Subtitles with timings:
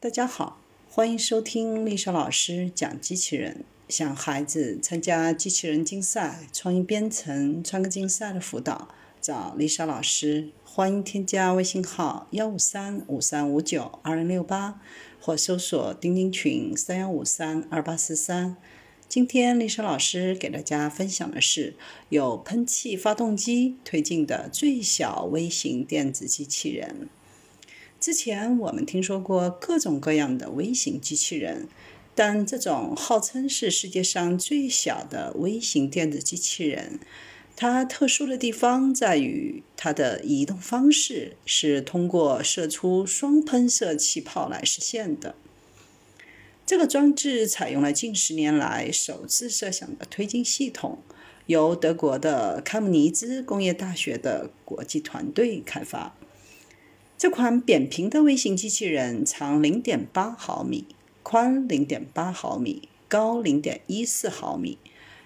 [0.00, 3.64] 大家好，欢迎收听丽莎老师讲机器人。
[3.88, 10.50] 想孩子参加机器人竞赛、创意编程、创客竞赛的辅导，找丽莎老师。
[10.64, 14.80] 欢迎添加微信号幺五三五三五九二零六八，
[15.20, 18.56] 或搜索钉钉群三幺五三二八四三。
[19.08, 21.74] 今天丽莎老师给大家分享的是
[22.10, 27.08] 有喷气发动机推进的最小微型电子机器人。
[28.00, 31.66] 之前我们听说过各种各样的微型机器人，
[32.14, 37.00] 但这种号称是世界上最小的微型电子机器人，
[37.56, 45.34] 它特殊的地方在于它的移动方式是通过射出双喷射气泡来实现的。
[46.64, 50.98] 这个装置采用了近十年来首次设想的推进系统，
[51.46, 56.14] 由德国的开姆尼兹工业大学的国际团队开发。
[57.18, 60.86] 这款扁平的微型机器人长0.8毫米，
[61.24, 64.78] 宽0.8毫米，高0.14毫米，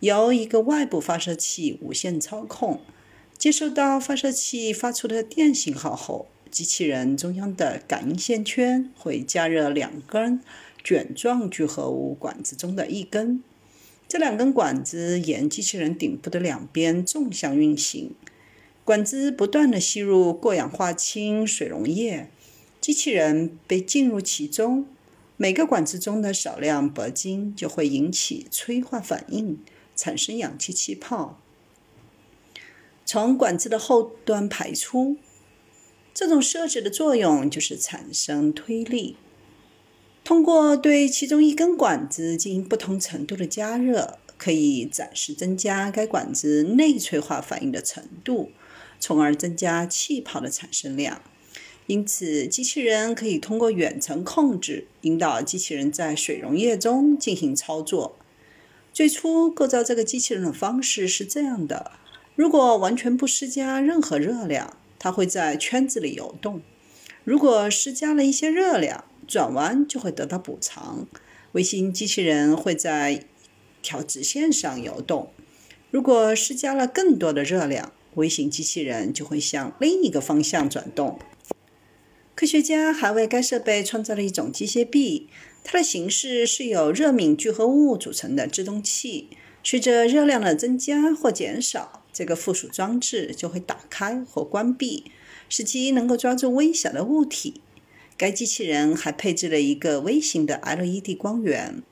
[0.00, 2.80] 由一个外部发射器无线操控。
[3.36, 10.40] 接收到发射器发出的电信号后，机器人中央的感应线圈会加热两根
[10.82, 13.44] 卷状聚合物管子中的一根。
[14.08, 18.14] 这两根管子沿机器人顶部的两边纵向运行。
[18.84, 22.28] 管子不断地吸入过氧化氢水溶液，
[22.82, 24.86] 机器人被浸入其中。
[25.38, 29.58] 每个管子中的少量铂金就会引起催化反应，
[29.96, 31.40] 产生氧气气泡，
[33.06, 35.16] 从管子的后端排出。
[36.12, 39.16] 这种设置的作用就是产生推力。
[40.22, 48.52] 通过对其中一根管子进行不同程度的加热，可以暂时增加该管子内催化反应的程度。
[49.04, 51.20] 从而增加气泡的产生量，
[51.88, 58.16] 因此机器人可以通过远程控制引导机器人在水溶液中进行操作。
[58.94, 61.90] 最初构造这个机器人的方式是这样的：
[62.34, 66.60] 如果完全不施加任何热量，它会在圈子里游动；
[67.24, 71.06] 如果施加了一些热量，转弯就会得到补偿。
[71.52, 73.20] 微型机器人会在一
[73.82, 75.26] 条直线上游动；
[75.90, 81.18] 如果施加了更多的热量，微型机器人就会向另一个方向转动。
[82.34, 85.28] 科学家还为该设备创造了一种机械臂，
[85.62, 89.28] 它的形式是由热敏聚合物组成的制动器。
[89.62, 95.04] 随着热量的增加或减少，这个附属装置就会打开或关闭，
[95.48, 97.62] 使其能够抓住微小的物体。
[98.18, 101.82] 该机器人还配置了一个微型的 LED 光源。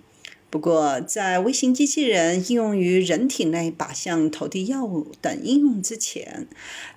[0.53, 6.47] 不过，在微型机器人应用于人体内靶向投递药物等应用之前，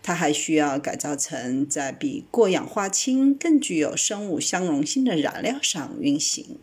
[0.03, 6.57] 它还需要改造成在比过氧化氢更具有生物相容性的燃料上运行。